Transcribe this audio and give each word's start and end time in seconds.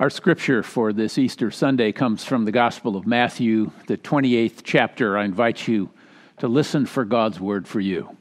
Our 0.00 0.08
scripture 0.08 0.62
for 0.62 0.94
this 0.94 1.18
Easter 1.18 1.50
Sunday 1.50 1.92
comes 1.92 2.24
from 2.24 2.46
the 2.46 2.52
Gospel 2.52 2.96
of 2.96 3.06
Matthew, 3.06 3.70
the 3.86 3.98
28th 3.98 4.62
chapter. 4.64 5.18
I 5.18 5.26
invite 5.26 5.68
you 5.68 5.90
to 6.38 6.48
listen 6.48 6.86
for 6.86 7.04
God's 7.04 7.38
word 7.38 7.68
for 7.68 7.80
you. 7.80 8.16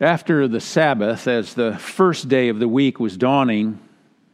After 0.00 0.48
the 0.48 0.58
Sabbath, 0.58 1.28
as 1.28 1.54
the 1.54 1.78
first 1.78 2.28
day 2.28 2.48
of 2.48 2.58
the 2.58 2.66
week 2.66 2.98
was 2.98 3.16
dawning, 3.16 3.78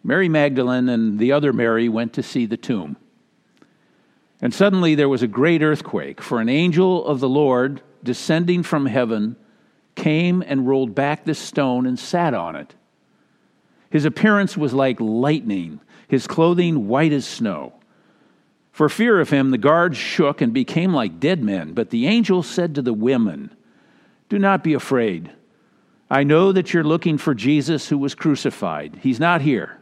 Mary 0.03 0.31
Magdalene 0.31 0.89
and 0.89 1.19
the 1.19 1.33
other 1.33 1.53
Mary 1.53 1.91
went 1.91 2.15
to 2.15 2.23
see 2.23 2.47
the 2.47 2.57
tomb. 2.57 2.97
And 4.41 4.55
suddenly 4.55 4.95
there 4.95 5.11
was 5.11 5.23
a 5.23 5.29
great 5.29 5.63
earthquake, 5.63 6.23
for 6.23 6.41
an 6.41 6.49
angel 6.49 7.07
of 7.07 7.21
the 7.21 7.29
Lord, 7.29 7.83
descending 8.03 8.63
from 8.63 8.87
heaven, 8.87 9.37
came 9.95 10.41
and 10.41 10.67
rolled 10.67 10.95
back 10.95 11.27
the 11.27 11.35
stone 11.35 11.85
and 11.85 11.99
sat 11.99 12.33
on 12.33 12.57
it. 12.57 12.75
His 13.91 14.05
appearance 14.05 14.57
was 14.57 14.75
like 14.75 15.01
lightning, 15.01 15.81
his 16.07 16.27
clothing 16.27 16.89
white 16.89 17.13
as 17.13 17.27
snow. 17.27 17.75
For 18.73 18.89
fear 18.89 19.21
of 19.21 19.31
him, 19.31 19.51
the 19.51 19.59
guards 19.59 19.97
shook 19.97 20.41
and 20.41 20.53
became 20.53 20.95
like 20.95 21.19
dead 21.21 21.43
men. 21.43 21.73
But 21.73 21.91
the 21.91 22.07
angel 22.07 22.43
said 22.43 22.75
to 22.75 22.83
the 22.83 22.93
women, 22.93 23.51
Do 24.29 24.39
not 24.39 24.63
be 24.63 24.75
afraid. 24.75 25.33
I 26.11 26.25
know 26.25 26.53
that 26.53 26.73
you're 26.73 26.85
looking 26.85 27.19
for 27.19 27.35
Jesus 27.35 27.89
who 27.89 27.99
was 27.99 28.15
crucified. 28.15 29.01
He's 29.03 29.21
not 29.21 29.43
here, 29.43 29.79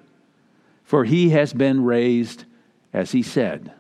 for 0.82 1.04
he 1.04 1.30
has 1.30 1.52
been 1.52 1.84
raised 1.84 2.44
as 2.92 3.12
he 3.12 3.22
said. 3.22 3.72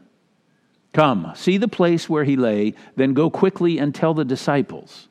Come, 0.92 1.32
see 1.34 1.56
the 1.56 1.68
place 1.68 2.08
where 2.08 2.24
he 2.24 2.36
lay, 2.36 2.74
then 2.94 3.14
go 3.14 3.30
quickly 3.30 3.78
and 3.78 3.94
tell 3.94 4.14
the 4.14 4.24
disciples. 4.24 5.08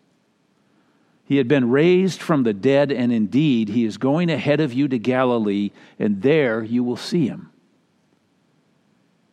He 1.26 1.38
had 1.38 1.48
been 1.48 1.72
raised 1.72 2.22
from 2.22 2.44
the 2.44 2.54
dead, 2.54 2.92
and 2.92 3.12
indeed, 3.12 3.70
he 3.70 3.84
is 3.84 3.98
going 3.98 4.30
ahead 4.30 4.60
of 4.60 4.74
you 4.74 4.88
to 4.88 5.00
Galilee, 5.00 5.72
and 5.98 6.22
there 6.22 6.64
you 6.64 6.84
will 6.84 6.98
see 6.98 7.28
him. 7.28 7.52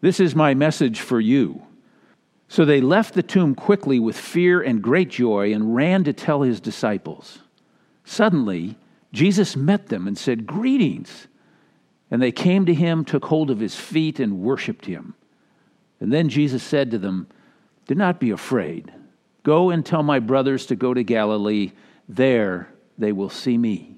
This 0.00 0.18
is 0.18 0.34
my 0.34 0.54
message 0.54 1.00
for 1.00 1.20
you. 1.20 1.62
So 2.48 2.64
they 2.64 2.80
left 2.80 3.14
the 3.14 3.22
tomb 3.22 3.54
quickly 3.54 3.98
with 3.98 4.16
fear 4.16 4.60
and 4.60 4.82
great 4.82 5.10
joy 5.10 5.52
and 5.52 5.74
ran 5.74 6.04
to 6.04 6.12
tell 6.12 6.42
his 6.42 6.60
disciples. 6.60 7.38
Suddenly, 8.04 8.76
Jesus 9.12 9.54
met 9.54 9.88
them 9.88 10.06
and 10.06 10.16
said, 10.18 10.46
Greetings. 10.46 11.28
And 12.10 12.20
they 12.20 12.32
came 12.32 12.66
to 12.66 12.74
him, 12.74 13.04
took 13.04 13.24
hold 13.26 13.50
of 13.50 13.60
his 13.60 13.76
feet, 13.76 14.20
and 14.20 14.40
worshiped 14.40 14.86
him. 14.86 15.14
And 16.00 16.12
then 16.12 16.28
Jesus 16.28 16.62
said 16.62 16.90
to 16.90 16.98
them, 16.98 17.26
Do 17.86 17.94
not 17.94 18.20
be 18.20 18.30
afraid. 18.30 18.92
Go 19.42 19.70
and 19.70 19.84
tell 19.84 20.02
my 20.02 20.18
brothers 20.18 20.66
to 20.66 20.76
go 20.76 20.94
to 20.94 21.02
Galilee. 21.02 21.72
There 22.08 22.68
they 22.98 23.12
will 23.12 23.30
see 23.30 23.58
me. 23.58 23.96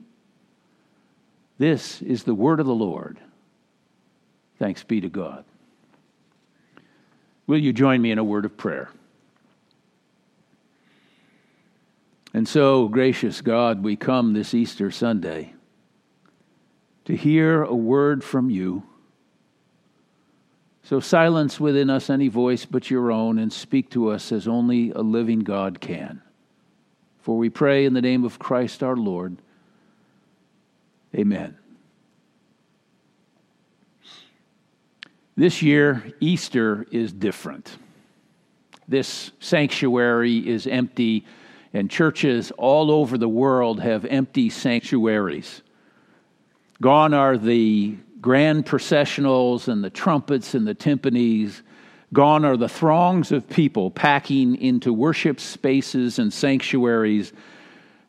This 1.59 2.03
is 2.03 2.25
the 2.25 2.34
word 2.34 2.61
of 2.61 2.67
the 2.67 2.75
Lord. 2.75 3.19
Thanks 4.59 4.83
be 4.83 5.00
to 5.00 5.09
God. 5.09 5.45
Will 7.47 7.59
you 7.59 7.72
join 7.72 8.00
me 8.00 8.11
in 8.11 8.19
a 8.19 8.25
word 8.25 8.45
of 8.45 8.56
prayer? 8.56 8.91
And 12.33 12.48
so, 12.48 12.89
gracious 12.89 13.41
God, 13.41 13.84
we 13.84 13.95
come 13.95 14.33
this 14.33 14.55
Easter 14.55 14.91
Sunday 14.91 15.55
to 17.05 17.17
hear 17.17 17.62
a 17.62 17.75
word 17.75 18.25
from 18.25 18.50
you 18.50 18.83
so 20.85 21.01
silence 21.01 21.59
within 21.59 21.89
us 21.89 22.11
any 22.11 22.29
voice 22.29 22.67
but 22.67 22.91
your 22.91 23.11
own 23.11 23.39
and 23.39 23.51
speak 23.51 23.91
to 23.91 24.11
us 24.11 24.31
as 24.31 24.47
only 24.47 24.91
a 24.91 25.01
living 25.01 25.41
God 25.41 25.81
can. 25.81 26.21
For 27.21 27.39
we 27.39 27.49
pray 27.49 27.87
in 27.87 27.95
the 27.95 28.03
name 28.03 28.23
of 28.23 28.39
Christ 28.39 28.83
our 28.83 28.95
Lord. 28.95 29.39
Amen. 31.15 31.57
This 35.37 35.62
year, 35.62 36.05
Easter 36.21 36.87
is 36.93 37.15
different. 37.15 37.79
This 38.87 39.31
sanctuary 39.41 40.47
is 40.47 40.67
empty, 40.67 41.25
and 41.73 41.91
churches 41.91 42.53
all 42.59 42.91
over 42.91 43.17
the 43.17 43.28
world 43.28 43.81
have 43.81 44.05
empty 44.05 44.50
sanctuaries. 44.50 45.62
Gone 46.83 47.15
are 47.15 47.39
the 47.39 47.97
grand 48.25 48.65
processionals 48.65 49.69
and 49.69 49.85
the 49.85 49.91
trumpets 49.91 50.55
and 50.55 50.67
the 50.67 50.75
timpanis. 50.75 51.61
Gone 52.15 52.47
are 52.47 52.57
the 52.57 52.71
throngs 52.71 53.33
of 53.33 53.47
people 53.51 53.91
packing 53.91 54.57
into 54.57 54.95
worship 54.95 55.39
spaces 55.39 56.19
and 56.19 56.33
sanctuaries. 56.33 57.35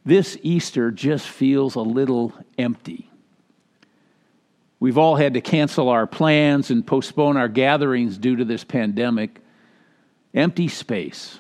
This 0.06 0.38
Easter 0.42 0.90
just 0.90 1.28
feels 1.28 1.76
a 1.76 1.82
little 1.82 2.32
empty. 2.58 3.12
We've 4.80 4.98
all 4.98 5.18
had 5.18 5.34
to 5.34 5.42
cancel 5.42 5.90
our 5.90 6.08
plans 6.08 6.72
and 6.72 6.88
postpone 6.88 7.36
our 7.36 7.50
gatherings 7.50 8.18
due 8.18 8.38
to 8.38 8.46
this 8.46 8.64
pandemic. 8.64 9.42
Empty 10.34 10.70
space. 10.70 11.40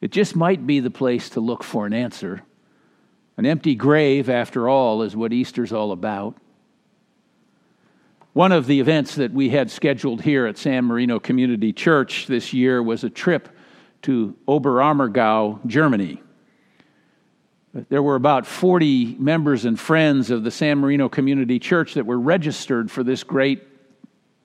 It 0.00 0.12
just 0.12 0.36
might 0.36 0.64
be 0.64 0.78
the 0.78 0.92
place 0.92 1.30
to 1.30 1.40
look 1.40 1.64
for 1.64 1.86
an 1.86 1.92
answer. 1.92 2.42
An 3.36 3.46
empty 3.46 3.74
grave, 3.74 4.30
after 4.30 4.68
all, 4.68 5.02
is 5.02 5.16
what 5.16 5.32
Easter's 5.32 5.72
all 5.72 5.90
about. 5.90 6.36
One 8.36 8.52
of 8.52 8.66
the 8.66 8.80
events 8.80 9.14
that 9.14 9.32
we 9.32 9.48
had 9.48 9.70
scheduled 9.70 10.20
here 10.20 10.44
at 10.44 10.58
San 10.58 10.84
Marino 10.84 11.18
Community 11.18 11.72
Church 11.72 12.26
this 12.26 12.52
year 12.52 12.82
was 12.82 13.02
a 13.02 13.08
trip 13.08 13.48
to 14.02 14.36
Oberammergau, 14.46 15.64
Germany. 15.64 16.22
There 17.72 18.02
were 18.02 18.14
about 18.14 18.46
40 18.46 19.16
members 19.18 19.64
and 19.64 19.80
friends 19.80 20.30
of 20.30 20.44
the 20.44 20.50
San 20.50 20.80
Marino 20.80 21.08
Community 21.08 21.58
Church 21.58 21.94
that 21.94 22.04
were 22.04 22.20
registered 22.20 22.90
for 22.90 23.02
this 23.02 23.24
great 23.24 23.62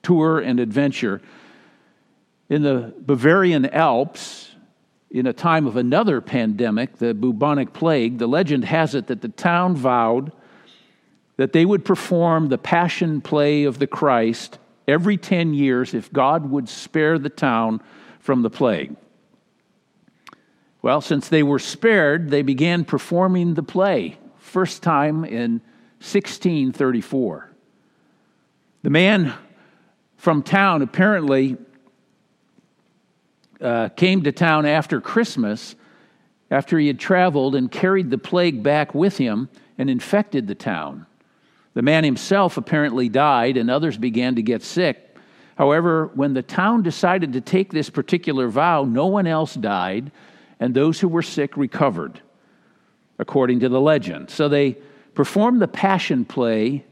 tour 0.04 0.40
and 0.40 0.62
adventure. 0.62 1.22
In 2.48 2.62
the 2.62 2.94
Bavarian 2.98 3.66
Alps, 3.66 4.56
in 5.10 5.28
a 5.28 5.34
time 5.34 5.68
of 5.68 5.76
another 5.76 6.22
pandemic, 6.22 6.96
the 6.96 7.14
bubonic 7.14 7.74
plague, 7.74 8.20
the 8.20 8.28
legend 8.28 8.64
has 8.64 8.96
it 8.96 9.08
that 9.08 9.20
the 9.20 9.28
town 9.28 9.76
vowed 9.76 10.32
that 11.42 11.54
they 11.54 11.66
would 11.66 11.84
perform 11.84 12.50
the 12.50 12.58
passion 12.60 13.20
play 13.20 13.64
of 13.64 13.80
the 13.80 13.88
Christ 13.88 14.60
every 14.88 15.18
10 15.18 15.56
years 15.56 15.96
if 15.96 16.14
God 16.14 16.52
would 16.52 16.70
spare 16.70 17.18
the 17.18 17.32
town 17.32 17.82
from 18.20 18.44
the 18.44 18.52
plague. 18.52 18.96
Well, 20.84 21.02
since 21.02 21.30
they 21.30 21.42
were 21.42 21.58
spared, 21.58 22.30
they 22.30 22.44
began 22.44 22.86
performing 22.86 23.56
the 23.56 23.64
play, 23.64 24.20
first 24.38 24.84
time 24.84 25.26
in 25.26 25.54
1634. 25.98 27.50
The 28.84 28.90
man 28.92 29.34
from 30.18 30.44
town 30.44 30.84
apparently 30.84 31.58
uh, 33.60 33.90
came 33.90 34.22
to 34.26 34.32
town 34.32 34.68
after 34.68 35.02
Christmas, 35.02 35.76
after 36.52 36.78
he 36.78 36.86
had 36.86 37.00
traveled 37.00 37.56
and 37.56 37.72
carried 37.72 38.12
the 38.12 38.20
plague 38.20 38.62
back 38.62 38.94
with 38.94 39.18
him 39.18 39.50
and 39.80 39.90
infected 39.90 40.46
the 40.46 40.54
town. 40.54 41.08
The 41.74 41.82
man 41.82 42.04
himself 42.04 42.58
apparently 42.58 43.10
died, 43.10 43.58
and 43.58 43.70
others 43.70 43.98
began 43.98 44.36
to 44.36 44.42
get 44.42 44.62
sick. 44.62 45.16
However, 45.56 46.12
when 46.16 46.34
the 46.34 46.42
town 46.42 46.84
decided 46.84 47.34
to 47.34 47.42
take 47.42 47.72
this 47.72 47.90
particular 47.90 48.48
vow, 48.48 48.84
no 48.84 49.08
one 49.08 49.28
else 49.28 49.54
died, 49.54 50.12
and 50.60 50.74
those 50.74 51.00
who 51.00 51.08
were 51.08 51.22
sick 51.22 51.56
recovered, 51.56 52.22
according 53.20 53.62
to 53.62 53.70
the 53.70 53.80
legend. 53.80 54.30
So 54.30 54.50
they 54.50 54.78
performed 55.14 55.62
the 55.62 55.68
Passion 55.68 56.26
Play 56.26 56.86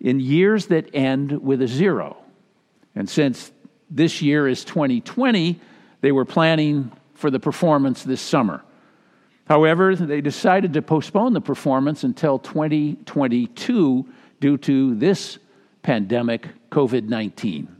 in 0.00 0.20
years 0.20 0.66
that 0.66 0.94
end 0.94 1.32
with 1.42 1.62
a 1.62 1.68
zero. 1.68 2.16
And 2.94 3.08
since 3.08 3.52
this 3.90 4.22
year 4.22 4.46
is 4.46 4.64
2020, 4.64 5.60
they 6.00 6.12
were 6.12 6.24
planning 6.24 6.92
for 7.14 7.30
the 7.30 7.40
performance 7.40 8.04
this 8.04 8.20
summer. 8.20 8.62
However, 9.48 9.96
they 9.96 10.20
decided 10.20 10.74
to 10.74 10.82
postpone 10.82 11.32
the 11.32 11.40
performance 11.40 12.04
until 12.04 12.38
2022 12.38 14.06
due 14.40 14.58
to 14.58 14.94
this 14.94 15.38
pandemic, 15.82 16.48
COVID 16.70 17.08
19. 17.08 17.76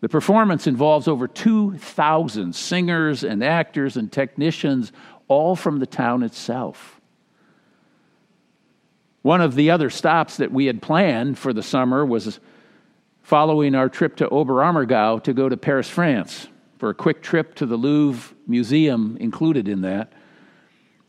The 0.00 0.08
performance 0.08 0.66
involves 0.66 1.06
over 1.08 1.28
2,000 1.28 2.54
singers 2.54 3.24
and 3.24 3.42
actors 3.42 3.96
and 3.96 4.10
technicians, 4.10 4.92
all 5.28 5.54
from 5.54 5.78
the 5.78 5.86
town 5.86 6.22
itself. 6.22 7.00
One 9.22 9.40
of 9.40 9.54
the 9.54 9.70
other 9.70 9.90
stops 9.90 10.38
that 10.38 10.52
we 10.52 10.66
had 10.66 10.82
planned 10.82 11.38
for 11.38 11.52
the 11.52 11.62
summer 11.62 12.04
was 12.04 12.40
following 13.22 13.74
our 13.74 13.88
trip 13.88 14.16
to 14.16 14.28
Oberammergau 14.28 15.22
to 15.24 15.32
go 15.32 15.48
to 15.48 15.56
Paris, 15.56 15.88
France, 15.88 16.48
for 16.78 16.90
a 16.90 16.94
quick 16.94 17.22
trip 17.22 17.54
to 17.56 17.66
the 17.66 17.76
Louvre 17.76 18.34
Museum 18.46 19.16
included 19.20 19.68
in 19.68 19.82
that. 19.82 20.12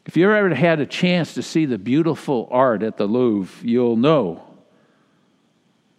If 0.09 0.17
you 0.17 0.33
ever 0.33 0.55
had 0.55 0.79
a 0.79 0.87
chance 0.87 1.35
to 1.35 1.43
see 1.43 1.67
the 1.67 1.77
beautiful 1.77 2.47
art 2.49 2.81
at 2.81 2.97
the 2.97 3.05
Louvre, 3.05 3.63
you'll 3.63 3.95
know 3.95 4.43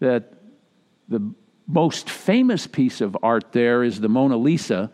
that 0.01 0.33
the 1.09 1.33
most 1.69 2.11
famous 2.11 2.67
piece 2.67 3.01
of 3.01 3.17
art 3.23 3.53
there 3.53 3.85
is 3.85 4.01
the 4.01 4.09
Mona 4.09 4.37
Lisa, 4.37 4.91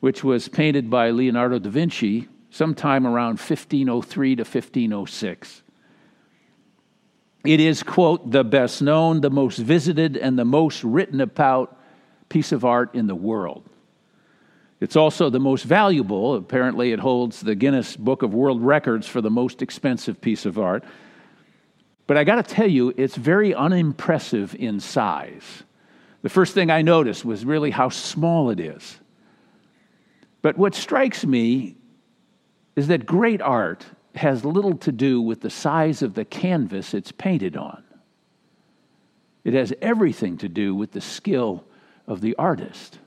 which 0.00 0.22
was 0.22 0.46
painted 0.46 0.90
by 0.90 1.08
Leonardo 1.08 1.58
da 1.58 1.70
Vinci 1.70 2.28
sometime 2.50 3.06
around 3.06 3.38
1503 3.38 4.36
to 4.36 4.42
1506. 4.42 5.62
It 7.46 7.60
is, 7.60 7.82
quote, 7.82 8.30
the 8.30 8.44
best 8.44 8.82
known, 8.82 9.22
the 9.22 9.30
most 9.30 9.56
visited, 9.56 10.18
and 10.18 10.38
the 10.38 10.44
most 10.44 10.84
written 10.84 11.22
about 11.22 11.80
piece 12.28 12.52
of 12.52 12.66
art 12.66 12.94
in 12.94 13.06
the 13.06 13.14
world. 13.14 13.69
It's 14.80 14.96
also 14.96 15.28
the 15.28 15.38
most 15.38 15.64
valuable. 15.64 16.34
Apparently, 16.34 16.92
it 16.92 16.98
holds 16.98 17.40
the 17.40 17.54
Guinness 17.54 17.96
Book 17.96 18.22
of 18.22 18.32
World 18.32 18.62
Records 18.62 19.06
for 19.06 19.20
the 19.20 19.30
most 19.30 19.60
expensive 19.60 20.20
piece 20.20 20.46
of 20.46 20.58
art. 20.58 20.84
But 22.06 22.16
I 22.16 22.24
got 22.24 22.36
to 22.36 22.54
tell 22.54 22.66
you, 22.66 22.92
it's 22.96 23.14
very 23.14 23.54
unimpressive 23.54 24.54
in 24.54 24.80
size. 24.80 25.62
The 26.22 26.30
first 26.30 26.54
thing 26.54 26.70
I 26.70 26.82
noticed 26.82 27.24
was 27.24 27.44
really 27.44 27.70
how 27.70 27.90
small 27.90 28.50
it 28.50 28.58
is. 28.58 28.98
But 30.42 30.56
what 30.56 30.74
strikes 30.74 31.24
me 31.26 31.76
is 32.74 32.88
that 32.88 33.04
great 33.04 33.42
art 33.42 33.84
has 34.14 34.44
little 34.44 34.76
to 34.78 34.92
do 34.92 35.20
with 35.20 35.42
the 35.42 35.50
size 35.50 36.02
of 36.02 36.14
the 36.14 36.24
canvas 36.24 36.94
it's 36.94 37.12
painted 37.12 37.56
on. 37.56 37.84
It 39.44 39.54
has 39.54 39.72
everything 39.80 40.38
to 40.38 40.48
do 40.48 40.74
with 40.74 40.92
the 40.92 41.00
skill 41.00 41.64
of 42.06 42.20
the 42.20 42.34
artist. 42.36 42.98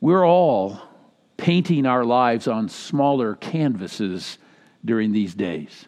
We're 0.00 0.26
all 0.26 0.80
painting 1.36 1.86
our 1.86 2.04
lives 2.04 2.48
on 2.48 2.68
smaller 2.68 3.34
canvases 3.34 4.38
during 4.84 5.12
these 5.12 5.34
days. 5.34 5.86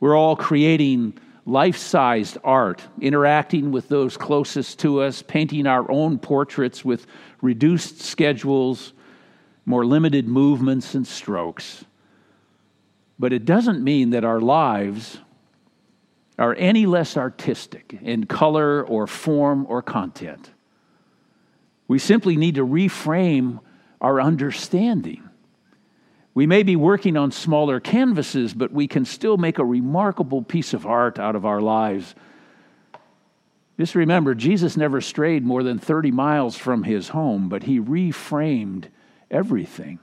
We're 0.00 0.16
all 0.16 0.34
creating 0.34 1.18
life 1.46 1.76
sized 1.76 2.38
art, 2.42 2.82
interacting 3.00 3.70
with 3.70 3.88
those 3.88 4.16
closest 4.16 4.78
to 4.80 5.02
us, 5.02 5.22
painting 5.22 5.66
our 5.66 5.90
own 5.90 6.18
portraits 6.18 6.84
with 6.84 7.06
reduced 7.42 8.00
schedules, 8.00 8.92
more 9.66 9.84
limited 9.84 10.26
movements 10.26 10.94
and 10.94 11.06
strokes. 11.06 11.84
But 13.18 13.32
it 13.32 13.44
doesn't 13.44 13.84
mean 13.84 14.10
that 14.10 14.24
our 14.24 14.40
lives 14.40 15.18
are 16.38 16.54
any 16.54 16.86
less 16.86 17.16
artistic 17.16 17.98
in 18.00 18.24
color 18.24 18.82
or 18.82 19.06
form 19.06 19.66
or 19.68 19.82
content. 19.82 20.50
We 21.90 21.98
simply 21.98 22.36
need 22.36 22.54
to 22.54 22.64
reframe 22.64 23.58
our 24.00 24.20
understanding. 24.20 25.28
We 26.34 26.46
may 26.46 26.62
be 26.62 26.76
working 26.76 27.16
on 27.16 27.32
smaller 27.32 27.80
canvases, 27.80 28.54
but 28.54 28.70
we 28.70 28.86
can 28.86 29.04
still 29.04 29.36
make 29.36 29.58
a 29.58 29.64
remarkable 29.64 30.40
piece 30.40 30.72
of 30.72 30.86
art 30.86 31.18
out 31.18 31.34
of 31.34 31.44
our 31.44 31.60
lives. 31.60 32.14
Just 33.76 33.96
remember, 33.96 34.36
Jesus 34.36 34.76
never 34.76 35.00
strayed 35.00 35.44
more 35.44 35.64
than 35.64 35.80
30 35.80 36.12
miles 36.12 36.56
from 36.56 36.84
his 36.84 37.08
home, 37.08 37.48
but 37.48 37.64
he 37.64 37.80
reframed 37.80 38.84
everything. 39.28 39.98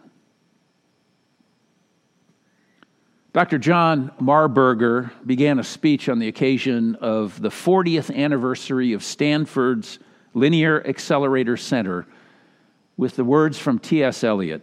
Dr. 3.31 3.57
John 3.57 4.11
Marburger 4.19 5.11
began 5.25 5.57
a 5.57 5.63
speech 5.63 6.09
on 6.09 6.19
the 6.19 6.27
occasion 6.27 6.95
of 6.95 7.41
the 7.41 7.47
40th 7.47 8.13
anniversary 8.13 8.91
of 8.91 9.05
Stanford's 9.05 9.99
Linear 10.37 10.85
Accelerator 10.85 11.57
Center 11.57 12.05
with 12.95 13.15
the 13.15 13.23
words 13.23 13.57
from 13.57 13.79
T.S. 13.79 14.23
Eliot 14.23 14.61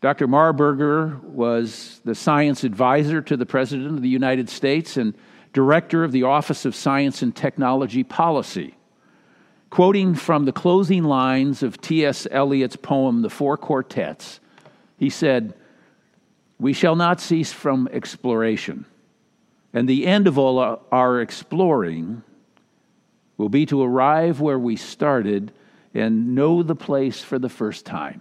Dr. 0.00 0.28
Marburger 0.28 1.20
was 1.22 2.00
the 2.04 2.14
science 2.14 2.64
advisor 2.64 3.20
to 3.22 3.36
the 3.36 3.46
President 3.46 3.96
of 3.96 4.02
the 4.02 4.08
United 4.08 4.48
States 4.48 4.96
and 4.96 5.14
director 5.52 6.04
of 6.04 6.12
the 6.12 6.22
Office 6.22 6.64
of 6.64 6.74
Science 6.74 7.22
and 7.22 7.34
Technology 7.34 8.04
Policy. 8.04 8.76
Quoting 9.70 10.14
from 10.14 10.44
the 10.44 10.52
closing 10.52 11.02
lines 11.04 11.62
of 11.62 11.80
T.S. 11.80 12.26
Eliot's 12.30 12.76
poem, 12.76 13.22
The 13.22 13.30
Four 13.30 13.56
Quartets, 13.56 14.38
he 14.98 15.10
said, 15.10 15.54
We 16.60 16.72
shall 16.72 16.94
not 16.94 17.20
cease 17.20 17.52
from 17.52 17.88
exploration, 17.90 18.84
and 19.72 19.88
the 19.88 20.06
end 20.06 20.26
of 20.26 20.38
all 20.38 20.86
our 20.92 21.20
exploring 21.20 22.22
will 23.36 23.48
be 23.48 23.66
to 23.66 23.82
arrive 23.82 24.40
where 24.40 24.58
we 24.58 24.76
started 24.76 25.52
and 25.94 26.34
know 26.34 26.62
the 26.62 26.74
place 26.74 27.22
for 27.22 27.38
the 27.38 27.48
first 27.48 27.84
time. 27.86 28.20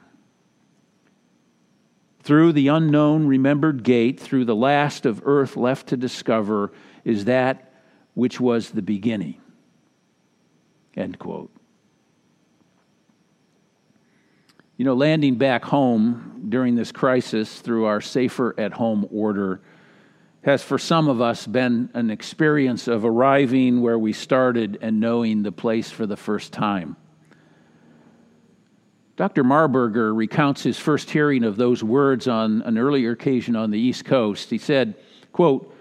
Through 2.21 2.53
the 2.53 2.69
unknown 2.69 3.27
remembered 3.27 3.83
gate, 3.83 4.19
through 4.19 4.45
the 4.45 4.56
last 4.56 5.06
of 5.06 5.21
earth 5.25 5.56
left 5.56 5.88
to 5.88 5.97
discover, 5.97 6.71
is 7.03 7.25
that 7.25 7.71
which 8.15 8.39
was 8.39 8.71
the 8.71 8.81
beginning. 8.81 9.39
End 10.95 11.19
quote. 11.19 11.51
You 14.77 14.85
know, 14.85 14.95
landing 14.95 15.35
back 15.35 15.63
home 15.63 16.47
during 16.50 16.75
this 16.75 16.91
crisis 16.91 17.62
through 17.62 17.85
our 17.85 18.01
safer 18.01 18.59
at 18.59 18.73
home 18.73 19.07
order 19.12 19.62
has 20.45 20.62
for 20.62 20.77
some 20.77 21.09
of 21.09 21.21
us 21.21 21.47
been 21.47 21.89
an 21.95 22.12
experience 22.12 22.88
of 22.88 23.03
arriving 23.03 23.81
where 23.81 23.97
we 23.97 24.13
started 24.13 24.77
and 24.80 25.00
knowing 25.00 25.42
the 25.42 25.51
place 25.51 25.89
for 25.89 26.06
the 26.06 26.15
first 26.15 26.53
time. 26.53 26.95
Dr. 29.15 29.44
Marburger 29.44 30.15
recounts 30.15 30.62
his 30.62 30.77
first 30.77 31.09
hearing 31.09 31.44
of 31.44 31.56
those 31.56 31.83
words 31.83 32.27
on 32.27 32.62
an 32.62 32.77
earlier 32.77 33.12
occasion 33.12 33.56
on 33.56 33.71
the 33.71 33.80
East 33.80 34.06
Coast. 34.06 34.51
He 34.51 34.59
said, 34.59 34.94
quote, 35.31 35.75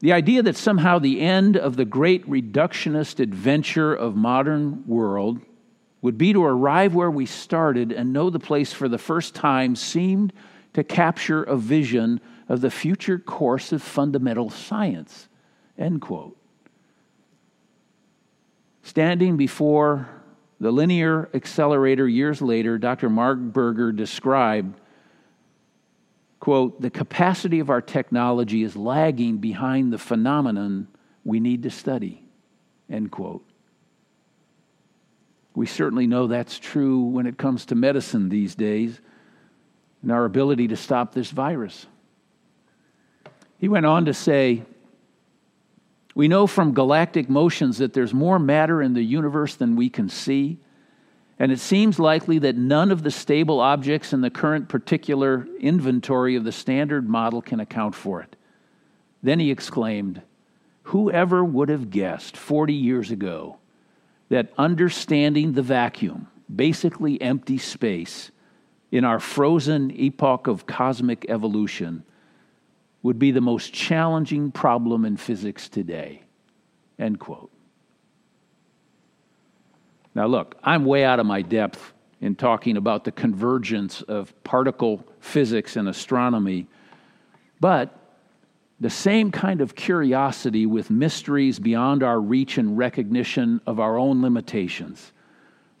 the 0.00 0.12
idea 0.12 0.42
that 0.42 0.56
somehow 0.56 0.98
the 0.98 1.22
end 1.22 1.56
of 1.56 1.76
the 1.76 1.86
great 1.86 2.28
reductionist 2.28 3.20
adventure 3.20 3.94
of 3.94 4.16
modern 4.16 4.86
world 4.86 5.40
would 6.02 6.18
be 6.18 6.34
to 6.34 6.44
arrive 6.44 6.94
where 6.94 7.10
we 7.10 7.24
started 7.24 7.90
and 7.90 8.12
know 8.12 8.28
the 8.28 8.38
place 8.38 8.70
for 8.70 8.88
the 8.88 8.98
first 8.98 9.34
time 9.34 9.74
seemed 9.74 10.34
to 10.74 10.84
capture 10.84 11.42
a 11.44 11.56
vision 11.56 12.20
of 12.50 12.60
the 12.60 12.70
future 12.70 13.16
course 13.16 13.70
of 13.70 13.80
fundamental 13.80 14.50
science. 14.50 15.28
End 15.78 16.00
quote. 16.00 16.36
Standing 18.82 19.36
before 19.36 20.08
the 20.58 20.72
linear 20.72 21.30
accelerator 21.32 22.08
years 22.08 22.42
later, 22.42 22.76
Dr. 22.76 23.08
Marburger 23.08 23.94
described, 23.96 24.80
quote, 26.40 26.80
the 26.80 26.90
capacity 26.90 27.60
of 27.60 27.70
our 27.70 27.80
technology 27.80 28.64
is 28.64 28.74
lagging 28.74 29.38
behind 29.38 29.92
the 29.92 29.98
phenomenon 29.98 30.88
we 31.24 31.38
need 31.38 31.62
to 31.62 31.70
study, 31.70 32.24
end 32.90 33.12
quote. 33.12 33.44
We 35.54 35.66
certainly 35.66 36.08
know 36.08 36.26
that's 36.26 36.58
true 36.58 37.02
when 37.02 37.26
it 37.26 37.38
comes 37.38 37.66
to 37.66 37.76
medicine 37.76 38.28
these 38.28 38.56
days 38.56 39.00
and 40.02 40.10
our 40.10 40.24
ability 40.24 40.68
to 40.68 40.76
stop 40.76 41.14
this 41.14 41.30
virus. 41.30 41.86
He 43.60 43.68
went 43.68 43.84
on 43.84 44.06
to 44.06 44.14
say, 44.14 44.62
we 46.14 46.28
know 46.28 46.46
from 46.46 46.72
galactic 46.72 47.28
motions 47.28 47.78
that 47.78 47.92
there's 47.92 48.14
more 48.14 48.38
matter 48.38 48.80
in 48.80 48.94
the 48.94 49.02
universe 49.02 49.54
than 49.54 49.76
we 49.76 49.90
can 49.90 50.08
see, 50.08 50.58
and 51.38 51.52
it 51.52 51.60
seems 51.60 51.98
likely 51.98 52.38
that 52.38 52.56
none 52.56 52.90
of 52.90 53.02
the 53.02 53.10
stable 53.10 53.60
objects 53.60 54.14
in 54.14 54.22
the 54.22 54.30
current 54.30 54.70
particle 54.70 55.22
inventory 55.60 56.36
of 56.36 56.44
the 56.44 56.52
standard 56.52 57.06
model 57.06 57.42
can 57.42 57.60
account 57.60 57.94
for 57.94 58.22
it. 58.22 58.34
Then 59.22 59.38
he 59.38 59.50
exclaimed, 59.50 60.22
Whoever 60.84 61.44
would 61.44 61.68
have 61.68 61.90
guessed 61.90 62.38
40 62.38 62.72
years 62.72 63.10
ago 63.10 63.58
that 64.30 64.52
understanding 64.56 65.52
the 65.52 65.62
vacuum, 65.62 66.28
basically 66.54 67.20
empty 67.20 67.58
space, 67.58 68.30
in 68.90 69.04
our 69.04 69.20
frozen 69.20 69.90
epoch 69.90 70.46
of 70.46 70.66
cosmic 70.66 71.26
evolution 71.28 72.04
would 73.02 73.18
be 73.18 73.30
the 73.30 73.40
most 73.40 73.72
challenging 73.72 74.50
problem 74.50 75.04
in 75.04 75.16
physics 75.16 75.68
today. 75.68 76.22
End 76.98 77.18
quote. 77.18 77.50
Now, 80.14 80.26
look, 80.26 80.56
I'm 80.62 80.84
way 80.84 81.04
out 81.04 81.20
of 81.20 81.26
my 81.26 81.42
depth 81.42 81.92
in 82.20 82.34
talking 82.34 82.76
about 82.76 83.04
the 83.04 83.12
convergence 83.12 84.02
of 84.02 84.34
particle 84.44 85.06
physics 85.20 85.76
and 85.76 85.88
astronomy, 85.88 86.66
but 87.60 87.96
the 88.80 88.90
same 88.90 89.30
kind 89.30 89.60
of 89.60 89.74
curiosity 89.74 90.66
with 90.66 90.90
mysteries 90.90 91.58
beyond 91.58 92.02
our 92.02 92.20
reach 92.20 92.58
and 92.58 92.76
recognition 92.76 93.60
of 93.66 93.78
our 93.78 93.98
own 93.98 94.20
limitations, 94.20 95.12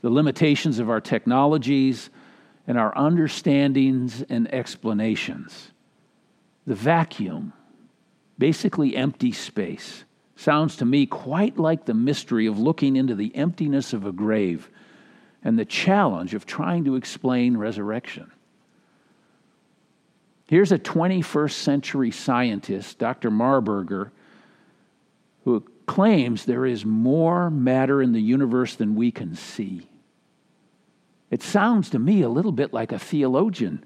the 0.00 0.10
limitations 0.10 0.78
of 0.78 0.88
our 0.88 1.00
technologies 1.00 2.08
and 2.66 2.78
our 2.78 2.96
understandings 2.96 4.22
and 4.30 4.52
explanations 4.54 5.72
the 6.70 6.76
vacuum, 6.76 7.52
basically 8.38 8.94
empty 8.94 9.32
space, 9.32 10.04
sounds 10.36 10.76
to 10.76 10.84
me 10.84 11.04
quite 11.04 11.58
like 11.58 11.84
the 11.84 11.94
mystery 11.94 12.46
of 12.46 12.60
looking 12.60 12.94
into 12.94 13.16
the 13.16 13.34
emptiness 13.34 13.92
of 13.92 14.06
a 14.06 14.12
grave 14.12 14.70
and 15.42 15.58
the 15.58 15.64
challenge 15.64 16.32
of 16.32 16.46
trying 16.46 16.84
to 16.84 16.94
explain 16.94 17.56
resurrection. 17.56 18.30
Here's 20.46 20.70
a 20.70 20.78
21st 20.78 21.50
century 21.50 22.12
scientist, 22.12 23.00
Dr. 23.00 23.32
Marburger, 23.32 24.12
who 25.42 25.64
claims 25.86 26.44
there 26.44 26.66
is 26.66 26.84
more 26.84 27.50
matter 27.50 28.00
in 28.00 28.12
the 28.12 28.22
universe 28.22 28.76
than 28.76 28.94
we 28.94 29.10
can 29.10 29.34
see. 29.34 29.88
It 31.32 31.42
sounds 31.42 31.90
to 31.90 31.98
me 31.98 32.22
a 32.22 32.28
little 32.28 32.52
bit 32.52 32.72
like 32.72 32.92
a 32.92 32.98
theologian 33.00 33.84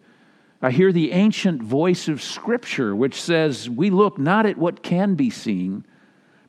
I 0.65 0.71
hear 0.71 0.93
the 0.93 1.13
ancient 1.13 1.63
voice 1.63 2.09
of 2.09 2.23
Scripture, 2.23 2.97
which 2.97 3.21
says, 3.21 3.69
We 3.69 3.91
look 3.91 4.19
not 4.19 4.47
at 4.47 4.57
what 4.57 4.83
can 4.83 5.15
be 5.15 5.29
seen, 5.29 5.85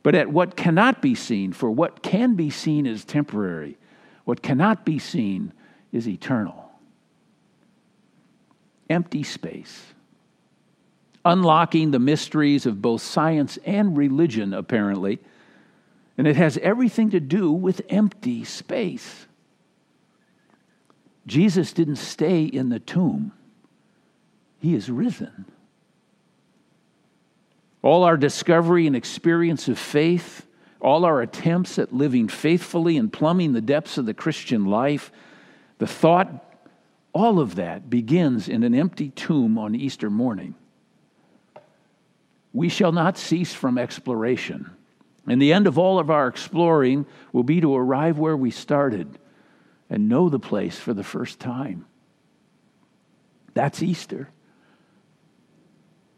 but 0.04 0.16
at 0.16 0.32
what 0.32 0.56
cannot 0.56 1.02
be 1.02 1.16
seen, 1.16 1.52
for 1.52 1.70
what 1.70 2.02
can 2.02 2.36
be 2.36 2.50
seen 2.50 2.86
is 2.86 3.04
temporary, 3.04 3.78
what 4.24 4.42
cannot 4.42 4.86
be 4.86 5.00
seen 5.00 5.52
is 5.92 6.08
eternal. 6.08 6.72
Empty 8.90 9.24
space. 9.24 9.84
Unlocking 11.26 11.92
the 11.92 12.00
mysteries 12.00 12.66
of 12.66 12.82
both 12.82 13.02
science 13.02 13.60
and 13.66 13.98
religion, 13.98 14.54
apparently. 14.54 15.20
And 16.18 16.26
it 16.26 16.38
has 16.38 16.58
everything 16.60 17.10
to 17.10 17.20
do 17.20 17.52
with 17.52 17.82
empty 17.90 18.46
space. 18.46 19.28
Jesus 21.28 21.74
didn't 21.74 21.98
stay 21.98 22.46
in 22.46 22.70
the 22.70 22.80
tomb. 22.80 23.34
He 24.66 24.74
is 24.74 24.90
risen. 24.90 25.46
All 27.84 28.04
our 28.04 28.18
discovery 28.18 28.88
and 28.88 28.96
experience 28.96 29.68
of 29.68 29.78
faith, 29.78 30.48
all 30.82 31.06
our 31.06 31.22
attempts 31.22 31.78
at 31.78 31.94
living 31.94 32.28
faithfully 32.28 32.98
and 32.98 33.14
plumbing 33.14 33.54
the 33.54 33.62
depths 33.62 34.00
of 34.00 34.08
the 34.08 34.16
Christian 34.16 34.66
life, 34.66 35.12
the 35.78 35.86
thought, 35.86 36.44
all 37.14 37.40
of 37.40 37.54
that 37.58 37.92
begins 37.92 38.50
in 38.50 38.64
an 38.64 38.74
empty 38.74 39.10
tomb 39.10 39.60
on 39.60 39.76
Easter 39.76 40.10
morning. 40.10 40.56
We 42.52 42.68
shall 42.68 42.92
not 42.92 43.20
cease 43.20 43.54
from 43.54 43.78
exploration. 43.78 44.72
And 45.28 45.40
the 45.40 45.54
end 45.54 45.68
of 45.68 45.78
all 45.78 46.00
of 46.00 46.10
our 46.10 46.28
exploring 46.28 47.06
will 47.32 47.44
be 47.44 47.62
to 47.62 47.76
arrive 47.76 48.18
where 48.18 48.36
we 48.36 48.50
started 48.50 49.20
and 49.92 50.10
know 50.10 50.28
the 50.28 50.40
place 50.40 50.80
for 50.80 50.96
the 50.96 51.04
first 51.04 51.40
time. 51.40 51.86
That's 53.54 53.84
Easter. 53.84 54.32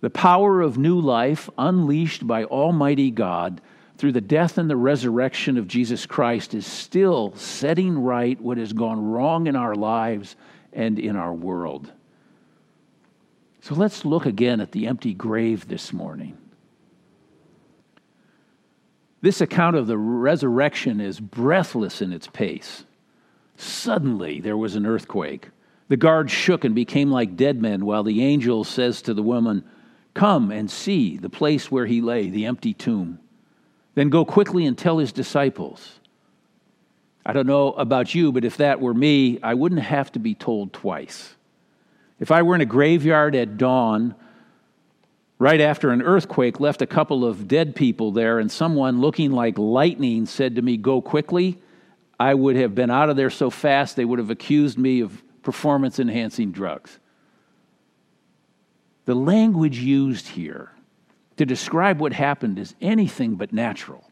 The 0.01 0.09
power 0.09 0.61
of 0.61 0.77
new 0.77 0.99
life 0.99 1.49
unleashed 1.57 2.27
by 2.27 2.43
Almighty 2.43 3.09
God 3.09 3.61
through 3.97 4.11
the 4.11 4.21
death 4.21 4.57
and 4.57 4.69
the 4.69 4.75
resurrection 4.75 5.57
of 5.57 5.67
Jesus 5.67 6.05
Christ 6.05 6.53
is 6.53 6.67
still 6.67 7.33
setting 7.35 7.97
right 7.97 8.39
what 8.39 8.57
has 8.57 8.73
gone 8.73 9.03
wrong 9.03 9.47
in 9.47 9.55
our 9.55 9.73
lives 9.73 10.35
and 10.71 10.99
in 10.99 11.15
our 11.15 11.33
world. 11.33 11.91
So 13.61 13.73
let's 13.73 14.05
look 14.05 14.27
again 14.27 14.61
at 14.61 14.71
the 14.71 14.85
empty 14.85 15.13
grave 15.15 15.67
this 15.67 15.91
morning. 15.91 16.37
This 19.21 19.41
account 19.41 19.75
of 19.75 19.87
the 19.87 19.97
resurrection 19.97 21.01
is 21.01 21.19
breathless 21.19 22.03
in 22.03 22.13
its 22.13 22.27
pace. 22.27 22.85
Suddenly 23.57 24.39
there 24.41 24.55
was 24.55 24.75
an 24.75 24.85
earthquake. 24.85 25.49
The 25.87 25.97
guards 25.97 26.31
shook 26.31 26.63
and 26.63 26.75
became 26.75 27.09
like 27.09 27.35
dead 27.35 27.59
men, 27.59 27.85
while 27.85 28.03
the 28.03 28.23
angel 28.23 28.63
says 28.63 29.01
to 29.01 29.15
the 29.15 29.23
woman, 29.23 29.63
Come 30.17 30.51
and 30.51 30.69
see 30.69 31.15
the 31.15 31.29
place 31.29 31.69
where 31.69 31.85
he 31.85 32.01
lay, 32.01 32.31
the 32.31 32.47
empty 32.47 32.73
tomb. 32.73 33.19
Then 33.93 34.09
go 34.09 34.25
quickly 34.25 34.65
and 34.65 34.75
tell 34.75 34.97
his 34.97 35.11
disciples. 35.11 35.99
I 37.23 37.33
don't 37.33 37.45
know 37.45 37.73
about 37.73 38.15
you, 38.15 38.31
but 38.31 38.43
if 38.43 38.57
that 38.57 38.81
were 38.81 38.95
me, 38.95 39.37
I 39.43 39.53
wouldn't 39.53 39.83
have 39.83 40.11
to 40.13 40.19
be 40.19 40.33
told 40.33 40.73
twice. 40.73 41.35
If 42.19 42.31
I 42.31 42.41
were 42.41 42.55
in 42.55 42.61
a 42.61 42.65
graveyard 42.65 43.35
at 43.35 43.57
dawn, 43.57 44.15
right 45.37 45.61
after 45.61 45.91
an 45.91 46.01
earthquake 46.01 46.59
left 46.59 46.81
a 46.81 46.87
couple 46.87 47.23
of 47.23 47.47
dead 47.47 47.75
people 47.75 48.11
there, 48.11 48.39
and 48.39 48.51
someone 48.51 48.99
looking 48.99 49.31
like 49.31 49.59
lightning 49.59 50.25
said 50.25 50.55
to 50.55 50.63
me, 50.63 50.77
Go 50.77 50.99
quickly, 50.99 51.59
I 52.19 52.33
would 52.33 52.55
have 52.55 52.73
been 52.73 52.89
out 52.89 53.11
of 53.11 53.17
there 53.17 53.29
so 53.29 53.51
fast 53.51 53.95
they 53.95 54.05
would 54.05 54.17
have 54.17 54.31
accused 54.31 54.79
me 54.79 55.01
of 55.01 55.21
performance 55.43 55.99
enhancing 55.99 56.51
drugs. 56.51 56.97
The 59.07 59.15
language 59.15 59.79
used 59.79 60.27
here 60.27 60.69
to 61.37 61.45
describe 61.45 62.01
what 62.01 62.11
happened 62.11 62.59
is 62.59 62.75
anything 62.81 63.35
but 63.35 63.53
natural. 63.53 64.03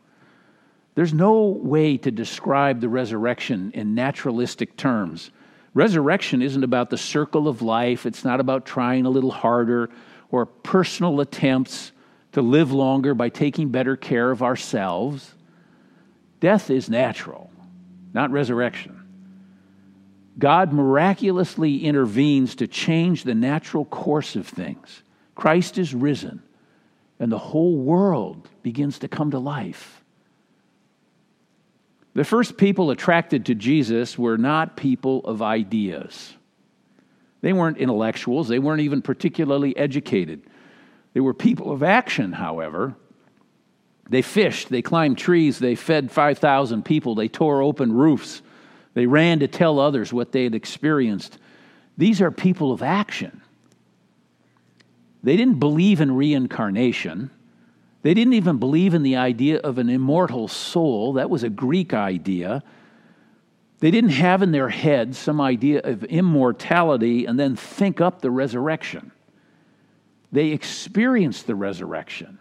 There's 0.95 1.13
no 1.13 1.47
way 1.47 1.97
to 1.97 2.11
describe 2.11 2.79
the 2.79 2.87
resurrection 2.87 3.71
in 3.73 3.93
naturalistic 3.93 4.77
terms. 4.77 5.31
Resurrection 5.73 6.41
isn't 6.41 6.63
about 6.63 6.89
the 6.89 6.97
circle 6.97 7.49
of 7.49 7.61
life, 7.61 8.05
it's 8.05 8.23
not 8.23 8.39
about 8.39 8.65
trying 8.65 9.05
a 9.05 9.09
little 9.09 9.31
harder 9.31 9.89
or 10.31 10.45
personal 10.45 11.19
attempts 11.19 11.91
to 12.31 12.41
live 12.41 12.71
longer 12.71 13.13
by 13.13 13.27
taking 13.27 13.67
better 13.67 13.97
care 13.97 14.31
of 14.31 14.41
ourselves. 14.41 15.35
Death 16.39 16.69
is 16.69 16.89
natural, 16.89 17.51
not 18.13 18.31
resurrection. 18.31 19.04
God 20.37 20.73
miraculously 20.73 21.85
intervenes 21.85 22.55
to 22.55 22.67
change 22.67 23.23
the 23.23 23.35
natural 23.35 23.85
course 23.85 24.35
of 24.35 24.47
things. 24.47 25.03
Christ 25.33 25.77
is 25.77 25.93
risen, 25.93 26.43
and 27.19 27.31
the 27.31 27.37
whole 27.37 27.77
world 27.77 28.49
begins 28.61 28.99
to 28.99 29.07
come 29.07 29.31
to 29.31 29.39
life. 29.39 30.03
The 32.13 32.23
first 32.23 32.57
people 32.57 32.91
attracted 32.91 33.45
to 33.45 33.55
Jesus 33.55 34.17
were 34.17 34.37
not 34.37 34.77
people 34.77 35.19
of 35.25 35.41
ideas. 35.41 36.33
They 37.41 37.53
weren't 37.53 37.77
intellectuals, 37.77 38.47
they 38.47 38.59
weren't 38.59 38.81
even 38.81 39.01
particularly 39.01 39.75
educated. 39.77 40.41
They 41.13 41.19
were 41.19 41.33
people 41.33 41.71
of 41.71 41.83
action, 41.83 42.33
however. 42.33 42.95
They 44.09 44.21
fished, 44.21 44.69
they 44.69 44.81
climbed 44.81 45.17
trees, 45.17 45.59
they 45.59 45.75
fed 45.75 46.11
5,000 46.11 46.83
people, 46.83 47.15
they 47.15 47.27
tore 47.27 47.61
open 47.61 47.91
roofs, 47.91 48.41
they 48.95 49.05
ran 49.05 49.39
to 49.41 49.47
tell 49.47 49.79
others 49.79 50.11
what 50.11 50.31
they 50.31 50.45
had 50.45 50.55
experienced. 50.55 51.37
These 51.97 52.21
are 52.21 52.31
people 52.31 52.71
of 52.71 52.81
action. 52.81 53.41
They 55.21 55.37
didn't 55.37 55.59
believe 55.59 56.01
in 56.01 56.15
reincarnation. 56.15 57.29
They 58.01 58.13
didn't 58.13 58.33
even 58.33 58.57
believe 58.57 58.93
in 58.93 59.03
the 59.03 59.17
idea 59.17 59.59
of 59.59 59.77
an 59.77 59.89
immortal 59.89 60.47
soul. 60.47 61.13
That 61.13 61.29
was 61.29 61.43
a 61.43 61.49
Greek 61.49 61.93
idea. 61.93 62.63
They 63.79 63.91
didn't 63.91 64.11
have 64.11 64.41
in 64.41 64.51
their 64.51 64.69
head 64.69 65.15
some 65.15 65.41
idea 65.41 65.81
of 65.81 66.05
immortality 66.05 67.25
and 67.25 67.37
then 67.37 67.55
think 67.55 67.99
up 67.99 68.21
the 68.21 68.31
resurrection. 68.31 69.11
They 70.31 70.49
experienced 70.49 71.47
the 71.47 71.55
resurrection. 71.55 72.39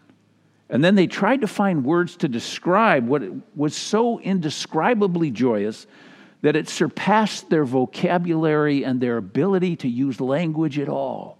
And 0.70 0.84
then 0.84 0.94
they 0.94 1.06
tried 1.06 1.40
to 1.40 1.49
find 1.49 1.84
words 1.84 2.16
to 2.18 2.28
describe 2.28 3.08
what 3.08 3.23
was 3.56 3.75
so 3.75 4.20
indescribably 4.20 5.30
joyous 5.30 5.87
that 6.44 6.56
it 6.56 6.68
surpassed 6.68 7.48
their 7.48 7.64
vocabulary 7.64 8.84
and 8.84 9.00
their 9.00 9.16
ability 9.16 9.74
to 9.76 9.88
use 9.88 10.20
language 10.20 10.78
at 10.78 10.90
all. 10.90 11.38